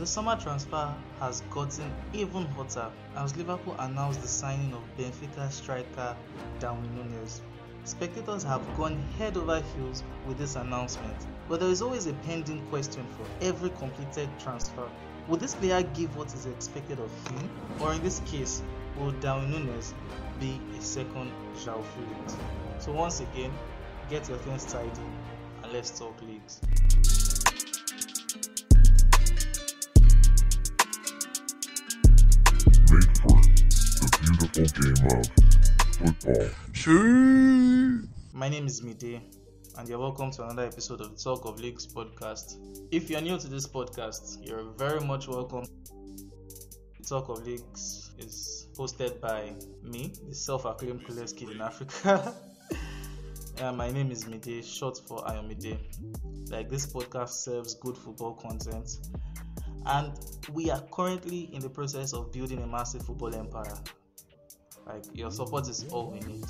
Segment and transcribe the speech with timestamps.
[0.00, 6.16] The summer transfer has gotten even hotter as Liverpool announced the signing of Benfica striker
[6.58, 7.42] Darwin Nunez.
[7.84, 12.66] Spectators have gone head over heels with this announcement, but there is always a pending
[12.70, 14.88] question for every completed transfer.
[15.28, 18.62] Will this player give what is expected of him, or in this case,
[18.96, 19.92] will Darwin Nunez
[20.40, 22.38] be a second João Felix?
[22.78, 23.52] So once again,
[24.08, 24.88] get your things tidy
[25.62, 26.62] and let's talk leagues.
[34.52, 35.26] Game of
[35.96, 36.48] football.
[38.32, 39.20] My name is Mide,
[39.78, 42.56] and you're welcome to another episode of the Talk of Leagues podcast.
[42.90, 45.66] If you're new to this podcast, you're very much welcome.
[46.98, 49.54] The Talk of Leagues is hosted by
[49.84, 52.34] me, the self acclaimed coolest kid in Africa.
[53.60, 55.76] Uh, my name is Mide, short for Ayomide.
[56.50, 58.88] Like this podcast serves good football content,
[59.84, 60.14] and
[60.54, 63.76] we are currently in the process of building a massive football empire.
[64.92, 66.44] Like your support is all we need.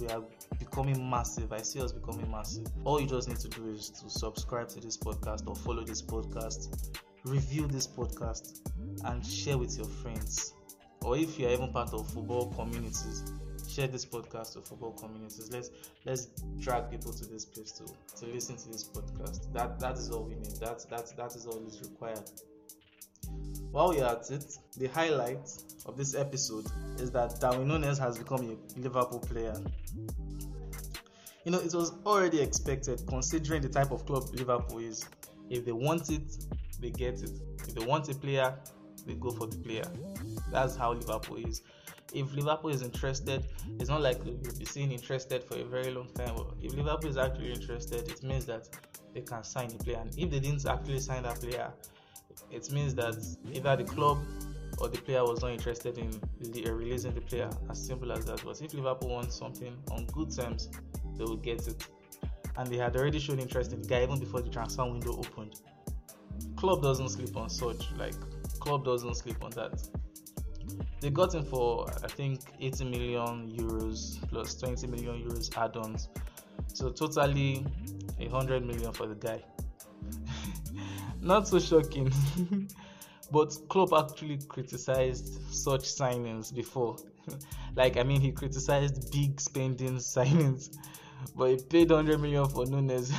[0.00, 0.22] We are
[0.58, 1.52] becoming massive.
[1.52, 2.66] I see us becoming massive.
[2.84, 6.02] All you just need to do is to subscribe to this podcast or follow this
[6.02, 8.60] podcast, review this podcast,
[9.04, 10.54] and share with your friends.
[11.02, 13.32] Or if you are even part of football communities,
[13.68, 15.50] share this podcast to football communities.
[15.52, 15.70] Let's
[16.04, 16.26] let's
[16.58, 19.52] drag people to this place to to listen to this podcast.
[19.52, 20.56] That that is all we need.
[20.60, 22.28] That that that is all is required.
[23.70, 25.48] While we are at it, the highlight
[25.86, 26.66] of this episode
[26.98, 29.54] is that Darwin Nunez has become a Liverpool player.
[31.44, 35.08] You know, it was already expected considering the type of club Liverpool is.
[35.50, 36.36] If they want it,
[36.80, 37.30] they get it.
[37.60, 38.56] If they want a player,
[39.06, 39.84] they go for the player.
[40.50, 41.62] That's how Liverpool is.
[42.12, 43.44] If Liverpool is interested,
[43.78, 46.34] it's not like you'll be seen interested for a very long time.
[46.60, 48.68] If Liverpool is actually interested, it means that
[49.14, 49.98] they can sign the player.
[50.00, 51.72] And if they didn't actually sign that player,
[52.50, 53.16] it means that
[53.52, 54.18] either the club
[54.78, 57.50] or the player was not interested in releasing the player.
[57.68, 58.42] As simple as that.
[58.44, 60.70] But if Liverpool wants something on good terms,
[61.16, 61.86] they will get it.
[62.56, 65.60] And they had already shown interest in the guy even before the transfer window opened.
[66.56, 67.90] Club doesn't sleep on such.
[67.98, 68.14] Like
[68.58, 69.82] club doesn't sleep on that.
[71.00, 76.08] They got him for I think 80 million euros plus 20 million euros add-ons.
[76.72, 77.66] So totally
[78.18, 79.42] 100 million for the guy.
[81.20, 82.12] Not so shocking.
[83.30, 86.96] but Klopp actually criticized such signings before.
[87.76, 90.76] like I mean he criticized big spending signings,
[91.36, 93.12] but he paid 100 million for Nunez.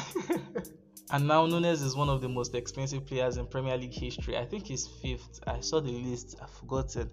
[1.12, 4.38] and now Nunez is one of the most expensive players in Premier League history.
[4.38, 5.40] I think he's fifth.
[5.48, 7.10] I saw the list, I've forgotten.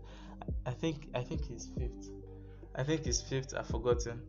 [0.66, 2.10] I think I think he's fifth.
[2.74, 4.22] I think he's fifth, I've forgotten.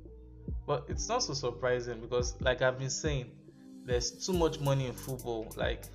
[0.67, 3.31] But it's not so surprising because like I've been saying,
[3.85, 5.51] there's too much money in football.
[5.55, 5.85] Like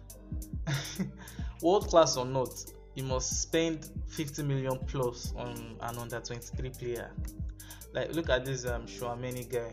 [1.63, 2.51] world class or not,
[2.95, 7.11] you must spend 50 million plus on an under 23 player.
[7.93, 9.73] Like, look at this um Tchouameni guy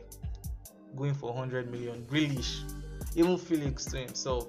[0.96, 2.06] going for 100 million.
[2.06, 2.62] Grealish,
[3.16, 4.48] even Felix to himself.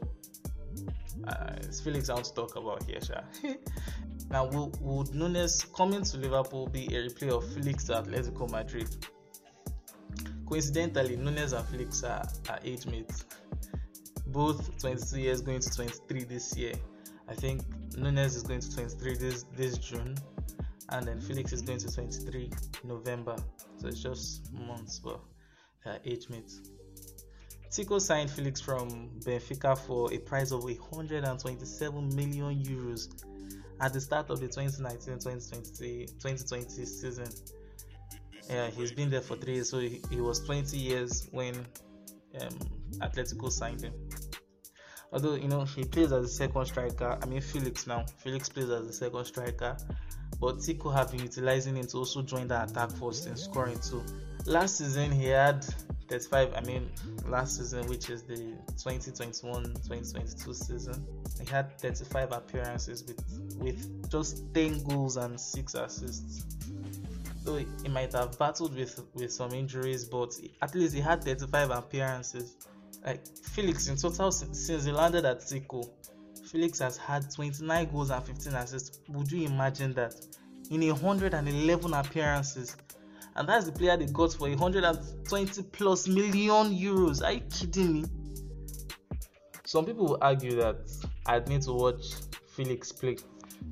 [1.27, 3.21] Uh, it's Felix I want to talk about here, Sha.
[4.31, 8.89] now, would Nunez coming to Liverpool be a replay of Felix at Atletico Madrid?
[10.49, 13.25] Coincidentally, Nunez and Felix are, are age mates
[14.27, 16.75] both 22 years going to 23 this year.
[17.29, 17.63] I think
[17.97, 20.17] Nunez is going to 23 this this June,
[20.91, 22.51] and then Felix is going to 23
[22.85, 23.37] November.
[23.77, 25.21] So it's just months, but
[25.85, 26.61] they are age mates.
[27.71, 33.09] Tico signed Felix from Benfica for a price of 127 million euros
[33.81, 37.29] at the start of the 2019-2020 2020 season.
[38.51, 41.55] Yeah, he's been there for three years, so he, he was 20 years when
[42.41, 42.59] um,
[43.01, 43.93] Atletico signed him.
[45.13, 48.05] Although you know he plays as a second striker, I mean Felix now.
[48.19, 49.77] Felix plays as a second striker,
[50.41, 54.03] but Tico have been utilizing him to also join the attack force in scoring too.
[54.47, 55.67] Last season he had
[56.09, 56.55] 35.
[56.55, 56.91] I mean
[57.27, 61.07] last season, which is the 2021-2022 season,
[61.39, 63.23] he had 35 appearances with
[63.59, 66.47] with just 10 goals and six assists.
[67.45, 70.33] So he might have battled with with some injuries, but
[70.63, 72.57] at least he had 35 appearances
[73.05, 75.83] like Felix in total since he landed at Tico,
[76.51, 79.01] Felix has had 29 goals and 15 assists.
[79.09, 80.15] Would you imagine that?
[80.71, 82.77] In 111 appearances.
[83.35, 87.25] And that's the player they got for 120 plus million euros.
[87.25, 88.05] Are you kidding me?
[89.65, 90.77] Some people will argue that
[91.25, 92.13] I'd need to watch
[92.55, 93.17] Felix play.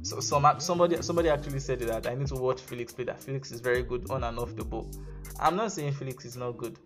[0.03, 3.05] So some somebody somebody actually said that I need to watch Felix play.
[3.05, 4.91] That Felix is very good on and off the ball.
[5.39, 6.79] I'm not saying Felix is not good.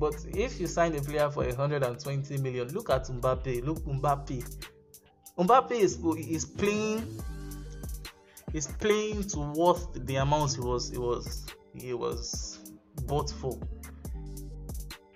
[0.00, 3.62] But if you sign a player for 120 million, look at Mbappe.
[3.62, 4.42] Look Mbappe.
[5.38, 7.22] Mbappe is is playing
[8.54, 11.44] is playing to worth the amount he was he was
[11.74, 12.58] he was
[13.06, 13.60] bought for.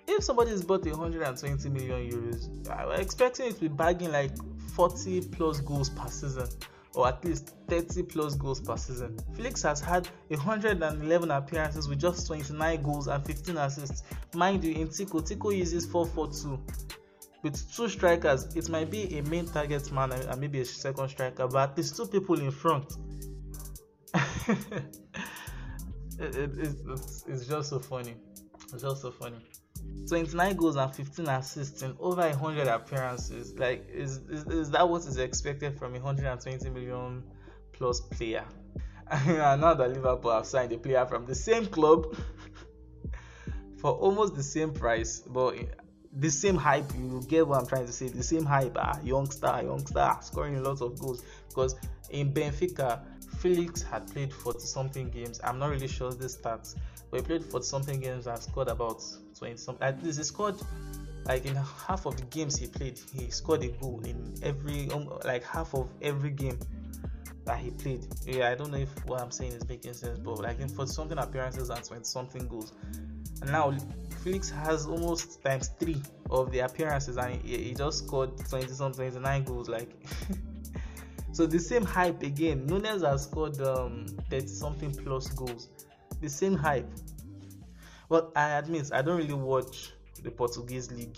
[0.07, 4.31] If somebody is bought 120 million euros, I'm expecting it to be bagging like
[4.75, 6.47] 40 plus goals per season
[6.95, 9.17] or at least 30 plus goals per season.
[9.35, 14.03] Felix has had 111 appearances with just 29 goals and 15 assists.
[14.33, 16.59] Mind you, in Tico, Tico uses 4-4-2
[17.43, 18.55] with two strikers.
[18.55, 21.95] It might be a main target man and maybe a second striker, but at least
[21.95, 22.93] two people in front.
[26.17, 28.15] it, it, it's, it's just so funny.
[28.73, 29.37] It's just so funny.
[30.07, 33.57] 29 goals and 15 assists in over 100 appearances.
[33.57, 37.23] Like, is, is, is that what is expected from a 120 million
[37.73, 38.45] plus player?
[39.27, 42.15] now that Liverpool have signed a player from the same club
[43.77, 45.57] for almost the same price, but
[46.17, 48.07] the same hype, you get what I'm trying to say.
[48.07, 51.23] The same hype, ah, youngster, youngster, scoring lots of goals.
[51.49, 51.75] Because
[52.09, 53.01] in Benfica,
[53.39, 55.39] Felix had played 40 something games.
[55.43, 56.75] I'm not really sure the stats,
[57.11, 59.03] but he played 40 something games and scored about
[59.37, 59.87] 20 something.
[59.87, 60.55] At least he scored
[61.25, 65.09] like in half of the games he played, he scored a goal in every um,
[65.23, 66.59] like half of every game
[67.45, 68.05] that he played.
[68.25, 70.91] Yeah, I don't know if what I'm saying is making sense, but like in 40
[70.91, 72.73] something appearances and 20 something goals.
[73.41, 73.75] And now
[74.23, 79.11] Felix has almost times three of the appearances and he, he just scored 20 something
[79.11, 79.67] 29 goals.
[79.67, 79.89] Like
[81.35, 82.65] So the same hype again.
[82.65, 85.67] Nunez has scored um, 30 something plus goals.
[86.21, 86.89] The same hype.
[88.07, 89.91] Well, I admit I don't really watch
[90.23, 91.17] the Portuguese league.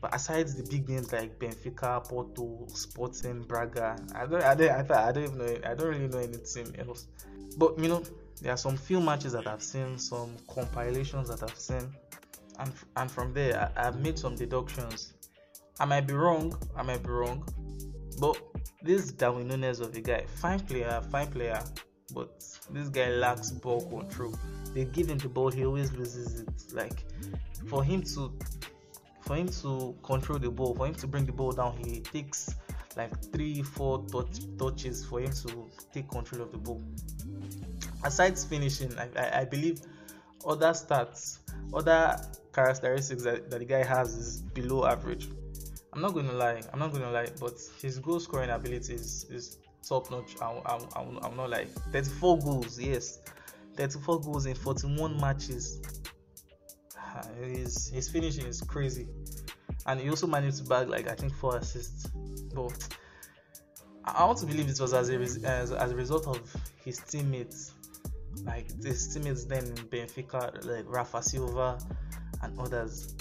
[0.00, 5.12] But aside the big names like Benfica, Porto, Sporting, Braga, I don't, I don't, I
[5.12, 5.58] don't, even know.
[5.62, 7.06] I don't really know anything else.
[7.58, 8.02] But you know,
[8.40, 11.92] there are some few matches that I've seen, some compilations that I've seen,
[12.60, 15.12] and and from there I, I've made some deductions.
[15.78, 16.56] I might be wrong.
[16.74, 17.46] I might be wrong.
[18.20, 18.38] But
[18.82, 21.62] this Darwin Nunez of a guy, fine player, fine player,
[22.14, 24.34] but this guy lacks ball control.
[24.74, 26.48] They give him the ball, he always loses it.
[26.72, 27.04] Like
[27.68, 28.32] for him to
[29.22, 32.54] for him to control the ball, for him to bring the ball down, he takes
[32.96, 36.82] like three, four touch, touches for him to take control of the ball.
[38.04, 39.80] Aside finishing, I, I, I believe
[40.46, 41.38] other stats,
[41.74, 42.16] other
[42.52, 45.28] characteristics that, that the guy has is below average.
[45.98, 46.62] I'm not gonna lie.
[46.72, 50.36] I'm not gonna lie, but his goal scoring ability is, is top notch.
[50.40, 52.78] I'm, I'm, I'm, I'm not like 34 goals.
[52.78, 53.18] Yes,
[53.74, 55.82] 34 goals in 41 matches.
[56.96, 59.08] Ah, his his finishing is crazy,
[59.86, 62.06] and he also managed to bag like I think four assists.
[62.54, 62.96] But
[64.04, 67.72] I want to believe it was as a as, as a result of his teammates,
[68.44, 71.76] like his teammates then Benfica, like Rafa Silva
[72.44, 73.16] and others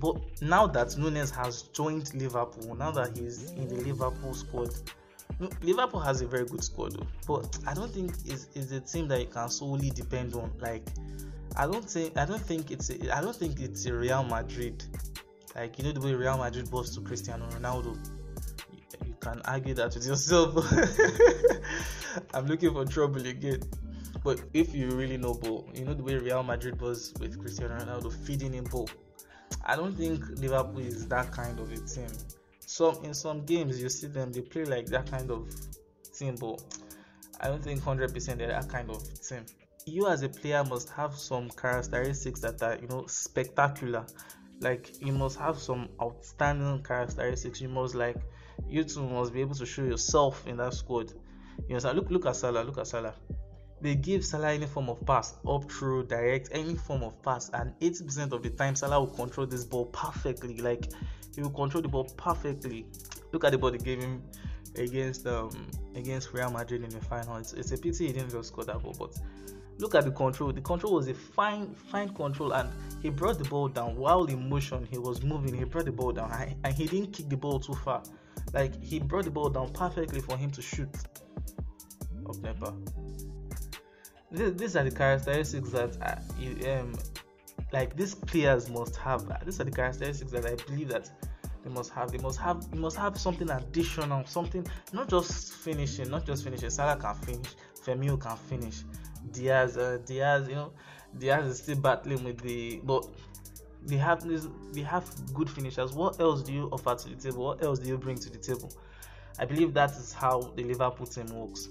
[0.00, 4.70] but now that Nunez has joined Liverpool, now that he's in the Liverpool squad,
[5.62, 9.08] Liverpool has a very good squad, though, but I don't think it's, it's a team
[9.08, 10.52] that you can solely depend on.
[10.58, 10.82] Like,
[11.56, 14.84] I don't think I don't think it's a, I don't think it's a Real Madrid.
[15.54, 17.96] Like you know the way Real Madrid was to Cristiano Ronaldo.
[18.72, 20.54] You, you can argue that with yourself.
[22.34, 23.62] I'm looking for trouble again.
[24.22, 27.78] But if you really know ball, you know the way Real Madrid was with Cristiano
[27.78, 28.88] Ronaldo feeding him ball
[29.64, 32.08] I don't think Liverpool is that kind of a team.
[32.60, 35.48] Some in some games you see them they play like that kind of
[36.14, 36.62] team, but
[37.40, 39.44] I don't think 100% they're that kind of team.
[39.86, 44.06] You as a player must have some characteristics that are you know spectacular.
[44.60, 47.60] Like you must have some outstanding characteristics.
[47.60, 48.16] You must like
[48.68, 51.12] you two must be able to show yourself in that squad.
[51.68, 53.14] You know, look look at Salah, look at Salah
[53.80, 57.72] they give Salah any form of pass, up through, direct, any form of pass, and
[57.80, 60.58] 80% of the time Salah will control this ball perfectly.
[60.58, 60.92] Like
[61.34, 62.86] he will control the ball perfectly.
[63.32, 64.22] Look at the ball they gave him
[64.76, 67.36] against um against Real Madrid in the final.
[67.36, 69.18] It's, it's a pity he didn't just score that ball, but
[69.78, 70.52] look at the control.
[70.52, 72.70] The control was a fine, fine control, and
[73.02, 74.86] he brought the ball down while in motion.
[74.90, 75.54] He was moving.
[75.54, 76.32] He brought the ball down,
[76.64, 78.02] and he didn't kick the ball too far.
[78.52, 80.88] Like he brought the ball down perfectly for him to shoot.
[82.26, 82.42] Of
[84.30, 86.94] Nepa these are the characteristics that you, um,
[87.72, 89.26] like these players must have.
[89.44, 91.10] These are the characteristics that I believe that
[91.64, 92.12] they must have.
[92.12, 92.66] They must have.
[92.72, 96.70] You must have something additional, something not just finishing, not just finishing.
[96.70, 98.82] Salah can finish, Firmino can finish,
[99.32, 100.72] Diaz, uh, Diaz, you know,
[101.18, 103.06] Diaz is still battling with the, but
[103.82, 105.92] they have this, they have good finishers.
[105.92, 107.44] What else do you offer to the table?
[107.44, 108.72] What else do you bring to the table?
[109.38, 111.68] I believe that is how the Liverpool team works.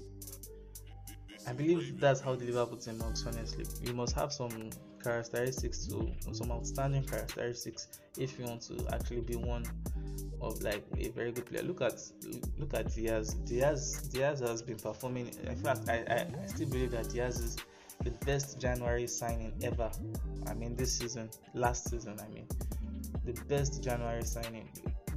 [1.46, 3.24] I believe that's how the Liverpool team works.
[3.26, 4.70] Honestly, you must have some
[5.02, 9.64] characteristics to some outstanding characteristics if you want to actually be one
[10.40, 11.62] of like a very good player.
[11.62, 12.00] Look at
[12.58, 13.34] look at Diaz.
[13.46, 15.30] Diaz Diaz has been performing.
[15.44, 17.56] In fact, I, I, I still believe that Diaz is
[18.02, 19.90] the best January signing ever.
[20.46, 22.46] I mean, this season, last season, I mean,
[23.24, 24.68] the best January signing.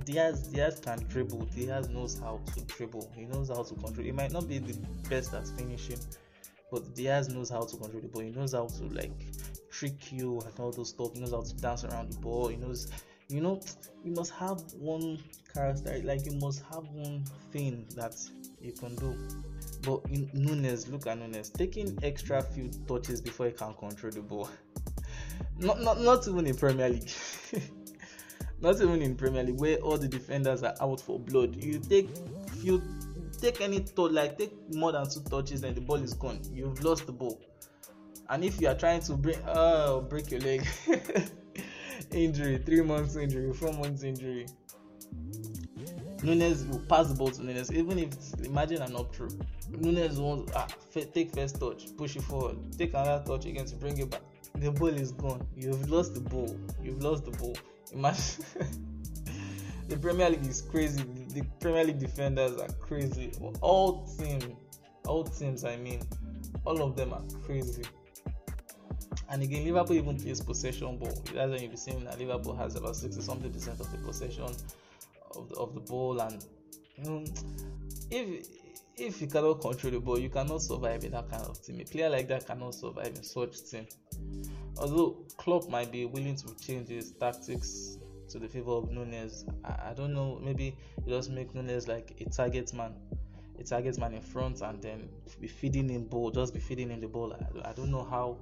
[0.06, 1.46] Diaz Diaz can dribble.
[1.56, 3.12] Diaz knows how to dribble.
[3.16, 4.06] He knows how to control.
[4.06, 4.78] He might not be the
[5.10, 6.00] best at finishing,
[6.72, 8.22] but Diaz knows how to control the ball.
[8.22, 9.12] He knows how to like
[9.72, 11.14] trick you and all those stuff.
[11.14, 12.48] He knows how to dance around the ball.
[12.48, 12.92] He knows
[13.30, 13.60] you know
[14.04, 15.18] you must have one
[15.54, 18.16] character like you must have one thing that
[18.62, 19.16] you can do
[19.82, 24.22] but in Nunez look at Nunez taking extra few touches before he can control the
[24.22, 24.50] ball
[25.58, 27.12] not not not even in Premier League
[28.64, 32.10] not even in Premier League where all the defenders are out for blood you take
[32.60, 32.82] few
[33.40, 36.84] take any touch like take more than two touches and the ball is gone you've
[36.84, 37.40] lost the ball
[38.30, 40.66] and if you are trying to break uh break your leg
[42.12, 44.46] injury, three months injury, four months injury.
[46.22, 48.14] Nunez will pass the ball to Nunez, even if
[48.46, 49.38] imagine an up through.
[49.70, 50.68] Nunez wants ah,
[51.14, 54.22] take first touch, push it forward, take another touch again to bring it back.
[54.56, 55.46] The ball is gone.
[55.56, 56.56] You've lost the ball.
[56.82, 57.56] You've lost the ball.
[57.94, 58.46] Imagine
[59.88, 61.04] the Premier League is crazy.
[61.30, 63.32] The Premier League defenders are crazy.
[63.62, 64.46] All teams,
[65.06, 65.64] all teams.
[65.64, 66.02] I mean,
[66.66, 67.84] all of them are crazy.
[69.30, 71.24] And again, Liverpool even plays possession ball.
[71.34, 75.50] That's when you'll seeing that Liverpool has about 60 something percent of the possession of
[75.50, 76.20] the, of the ball.
[76.20, 76.46] And
[76.98, 77.24] you know,
[78.12, 78.48] if
[78.96, 81.80] if you cannot control the ball, you cannot survive in that kind of team.
[81.80, 83.88] A player like that cannot survive in such team.
[84.78, 87.98] Although Klopp might be willing to change his tactics
[88.30, 90.40] to the favor of Nunez, I, I don't know.
[90.44, 92.94] Maybe he just make Nunez like a target man,
[93.60, 97.00] a target man in front, and then be feeding him ball, just be feeding him
[97.00, 97.34] the ball.
[97.34, 98.38] I, I don't know how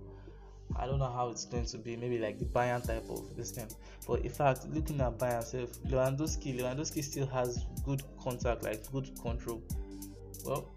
[0.77, 1.95] I don't know how it's going to be.
[1.95, 3.67] Maybe like the Bayern type of this thing.
[4.07, 9.11] But in fact, looking at Bayern self, Lewandowski, Lewandowski still has good contact, like good
[9.21, 9.61] control.
[10.45, 10.73] Well,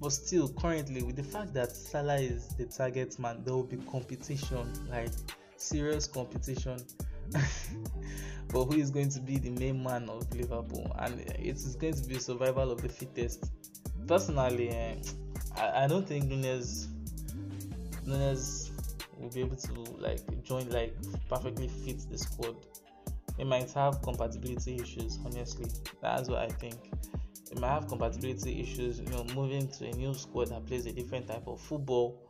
[0.00, 3.78] but still, currently, with the fact that Salah is the target man, there will be
[3.90, 5.10] competition, like
[5.56, 6.78] serious competition.
[7.32, 10.94] but who is going to be the main man of Liverpool?
[10.98, 13.50] And it is going to be survival of the fittest.
[14.06, 14.96] Personally, eh,
[15.56, 16.88] I, I don't think Nunez
[18.06, 18.70] Nunez
[19.18, 20.94] will be able to like join like
[21.28, 22.56] perfectly fit the squad.
[23.38, 25.70] It might have compatibility issues, honestly.
[26.00, 26.76] That's what I think.
[27.50, 30.92] It might have compatibility issues, you know, moving to a new squad that plays a
[30.92, 32.22] different type of football.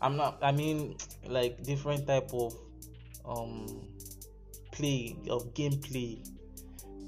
[0.00, 2.54] I'm not I mean like different type of
[3.24, 3.86] um
[4.72, 6.26] play of gameplay.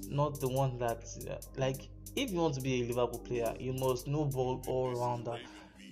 [0.09, 3.73] Not the one that uh, like if you want to be a Liverpool player, you
[3.73, 5.39] must know ball all rounder,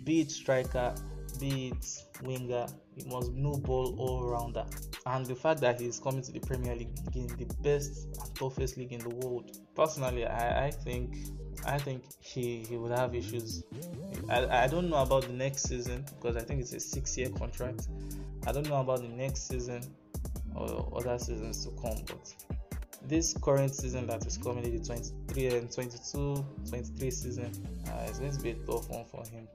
[0.04, 0.94] be it striker,
[1.40, 1.86] be it
[2.22, 2.66] winger,
[2.96, 4.64] you must know ball all rounder.
[5.06, 8.76] And the fact that he's coming to the Premier League in the best and toughest
[8.76, 11.16] league in the world, personally, I, I think
[11.64, 13.64] I think he, he would have issues.
[14.28, 17.30] I, I don't know about the next season because I think it's a six year
[17.30, 17.88] contract.
[18.46, 19.82] I don't know about the next season
[20.54, 22.34] or other seasons to come, but
[23.06, 27.52] this current season that is coming, the 23 and 22 23 season,
[27.88, 29.46] uh, it's going to be a tough one for him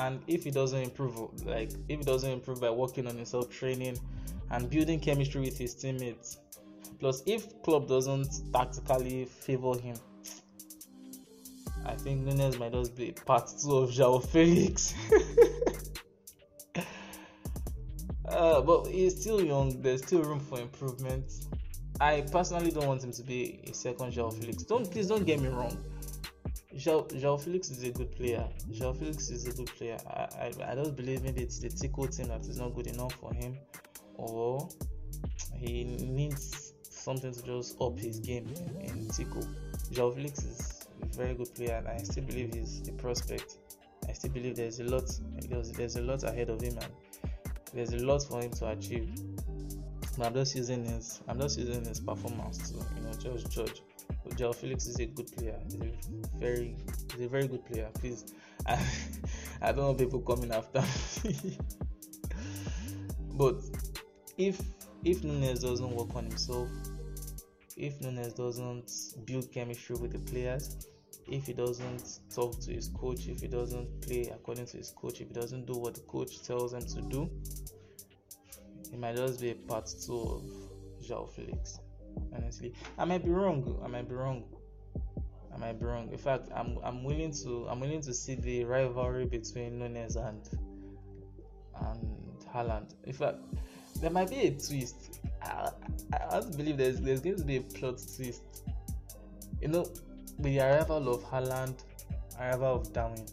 [0.00, 1.16] and if he doesn't improve
[1.46, 3.98] like if he doesn't improve by working on himself training
[4.50, 6.38] and building chemistry with his teammates
[6.98, 9.96] plus if club doesn't tactically favor him
[11.86, 14.94] I think Nunez might just be part two of Joao Felix.
[18.28, 19.80] uh, but he's still young.
[19.80, 21.32] There's still room for improvement.
[22.00, 24.62] I personally don't want him to be a second Joao Felix.
[24.62, 25.76] Don't please don't get me wrong.
[26.76, 28.48] Joao, Felix is a good player.
[28.70, 29.98] Joao Felix is a good player.
[30.06, 33.12] I, I, I don't believe maybe it's the Tico team that is not good enough
[33.14, 33.58] for him,
[34.14, 34.68] or
[35.52, 39.40] he needs something to just up his game in Tico.
[39.90, 43.56] Joao Felix is very good player, and I still believe he's a prospect.
[44.08, 45.10] I still believe there's a lot,
[45.48, 46.92] there's, there's a lot ahead of him, and
[47.72, 49.10] there's a lot for him to achieve.
[50.16, 53.82] But I'm just using his, I'm just using his performance to, you know, just judge.
[54.36, 55.58] Joao Felix is a good player.
[55.64, 55.90] He's a
[56.38, 56.76] very,
[57.12, 57.88] he's a very good player.
[57.94, 58.34] Please,
[58.66, 58.78] I,
[59.62, 60.82] I don't want people coming after
[61.24, 61.58] me.
[63.34, 63.56] but
[64.36, 64.60] if
[65.04, 66.68] if Nunez doesn't work on himself,
[67.80, 68.90] if Nunez doesn't
[69.24, 70.86] build chemistry with the players,
[71.26, 75.20] if he doesn't talk to his coach, if he doesn't play according to his coach,
[75.20, 77.30] if he doesn't do what the coach tells him to do,
[78.92, 81.78] it might just be a part two of Joao Felix
[82.34, 84.42] honestly i might be wrong i might be wrong
[85.54, 88.64] i might be wrong in fact i'm i'm willing to i'm willing to see the
[88.64, 90.48] rivalry between Nunez and
[91.82, 92.20] and
[92.54, 92.94] Haaland.
[93.04, 93.38] In fact,
[94.00, 94.99] there might be a twist.
[95.42, 95.70] I,
[96.12, 98.42] I, I believe there's there's going to be a plot twist.
[99.60, 99.86] You know,
[100.38, 101.74] with the arrival of Haaland,
[102.38, 103.26] arrival of Darwin.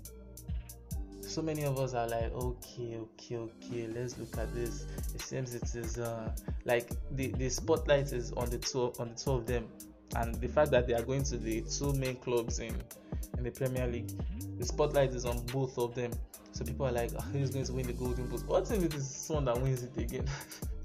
[1.22, 4.86] So many of us are like, okay, okay, okay, let's look at this.
[5.14, 6.32] It seems it is uh,
[6.66, 9.68] like the, the spotlight is on the two on the two of them,
[10.16, 12.76] and the fact that they are going to the two main clubs in
[13.38, 14.12] in the Premier League,
[14.58, 16.12] the spotlight is on both of them.
[16.54, 18.44] So people are like, oh, who's going to win the Golden Boot?
[18.48, 20.26] What if it is someone that wins it again?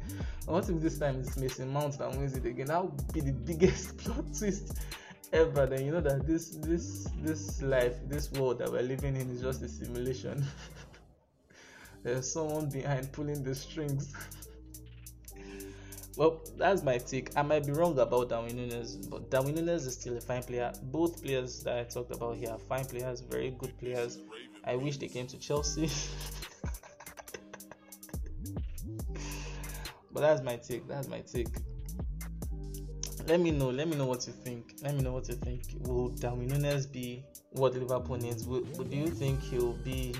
[0.46, 2.66] what if this time it's Mason Mount that wins it again?
[2.66, 4.78] That would be the biggest plot twist
[5.32, 5.66] ever.
[5.66, 9.42] Then you know that this this this life, this world that we're living in is
[9.42, 10.44] just a simulation.
[12.02, 14.12] There's someone behind pulling the strings.
[16.16, 17.30] well, that's my take.
[17.36, 20.72] I might be wrong about Darwin Núñez, but Darwin Núñez is still a fine player.
[20.82, 24.18] Both players that I talked about here are fine players, very good players.
[24.64, 25.88] I wish they came to Chelsea.
[30.12, 30.86] But that's my take.
[30.88, 31.48] That's my take.
[33.26, 33.70] Let me know.
[33.70, 34.74] Let me know what you think.
[34.82, 35.62] Let me know what you think.
[35.80, 38.46] Will Darwin Nunez be what Liverpool needs?
[38.46, 40.14] Will, do you think he'll be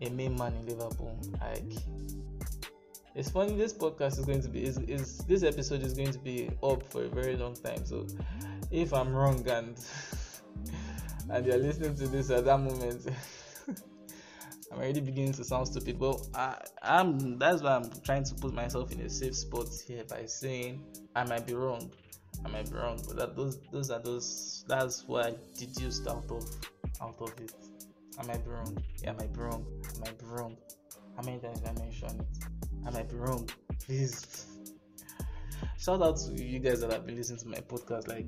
[0.00, 1.18] a main man in Liverpool?
[1.40, 1.72] Like,
[3.14, 3.56] it's funny.
[3.56, 6.82] This podcast is going to be is, is this episode is going to be up
[6.82, 7.84] for a very long time.
[7.86, 8.06] So,
[8.70, 9.76] if I'm wrong and
[11.30, 13.08] and you're listening to this at that moment.
[14.70, 15.98] I'm already beginning to sound stupid.
[15.98, 20.04] Well, I, I'm that's why I'm trying to put myself in a safe spot here
[20.04, 20.84] by saying
[21.16, 21.90] I might be wrong.
[22.44, 26.30] I might be wrong, but that those those are those that's what I deduced out
[26.30, 26.44] of
[27.00, 27.52] out of it.
[28.18, 28.76] I might be wrong.
[29.02, 29.64] Yeah, I might be wrong.
[29.96, 30.56] I might be wrong.
[31.16, 32.26] How many times I mention it?
[32.86, 33.48] I might be wrong.
[33.84, 34.46] Please.
[35.78, 38.08] Shout out to you guys that have been listening to my podcast.
[38.08, 38.26] Like,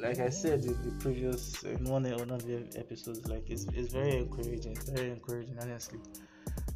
[0.00, 4.16] like I said in the previous in one or another episodes, like it's, it's very
[4.16, 4.72] encouraging.
[4.72, 6.00] It's very encouraging, honestly.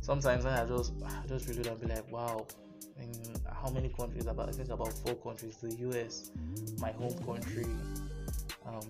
[0.01, 2.47] Sometimes I just I just really and be like, wow.
[3.01, 3.11] In
[3.51, 4.27] how many countries?
[4.27, 6.31] About I think about four countries: the U.S.,
[6.79, 7.67] my home country,
[8.67, 8.83] um,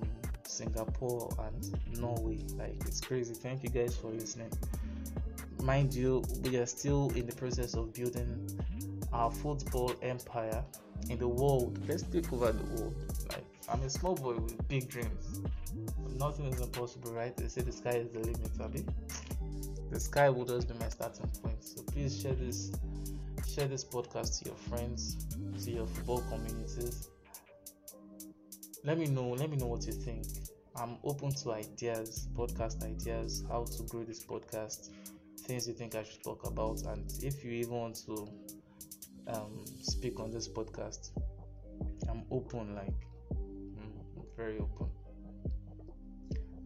[0.45, 2.45] Singapore, and Norway.
[2.57, 3.33] Like it's crazy.
[3.35, 4.50] Thank you guys for listening.
[5.63, 8.60] Mind you, we are still in the process of building
[9.13, 10.65] our football empire
[11.10, 11.78] in the world.
[11.88, 12.95] Let's take over the world.
[13.30, 15.41] Like I'm a small boy with big dreams.
[16.19, 17.36] Nothing is impossible, right?
[17.36, 18.84] They say the sky is the limit, Abby.
[19.91, 21.62] The sky will just be my starting point.
[21.62, 22.73] So please share this
[23.54, 25.26] share this podcast to your friends,
[25.65, 27.08] to your football communities.
[28.84, 30.25] Let me know, let me know what you think.
[30.75, 34.88] I'm open to ideas, podcast ideas, how to grow this podcast,
[35.41, 38.26] things you think I should talk about, and if you even want to
[39.28, 41.11] um, speak on this podcast.
[42.08, 42.95] I'm open, like
[43.30, 44.89] I'm very open.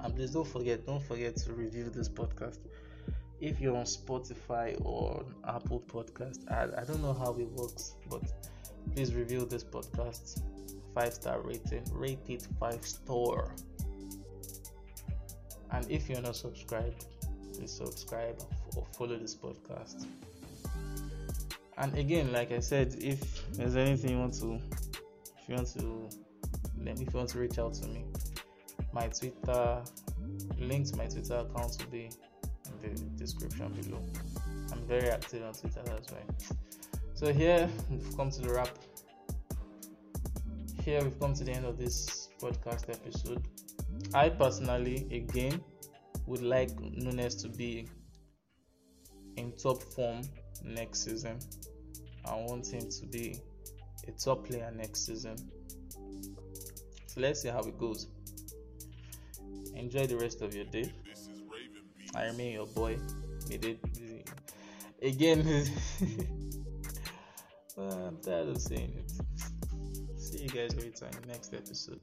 [0.01, 2.59] And please don't forget, don't forget to review this podcast.
[3.41, 8.23] If you're on Spotify or Apple Podcast, I, I don't know how it works, but
[8.95, 10.43] please review this podcast.
[10.95, 13.55] Five star rating, rate it five star.
[15.73, 17.05] And if you're not subscribed,
[17.55, 18.41] please subscribe
[18.77, 20.07] or follow this podcast
[21.79, 24.61] and again like i said if there's anything you want to
[25.39, 26.09] if you want to
[26.83, 28.05] let me if you want to reach out to me
[28.93, 29.83] my twitter
[30.59, 32.09] link to my twitter account will be
[32.87, 34.03] in the description below.
[34.73, 36.19] I'm very active on twitter that's why.
[37.15, 38.69] So here we've come to the wrap.
[40.83, 43.43] Here we've come to the end of this podcast episode.
[44.15, 45.61] I personally again
[46.27, 47.89] would like Núñez to be
[49.37, 50.23] in top form
[50.65, 51.39] next season.
[52.25, 53.41] I want him to be
[54.09, 55.37] a top player next season.
[57.07, 58.09] So let's see how it goes.
[59.75, 60.93] Enjoy the rest of your day.
[62.15, 62.99] I remain your boy.
[65.03, 65.41] Again,
[67.79, 69.13] I'm tired of saying it.
[70.19, 72.01] See you guys later in the next episode.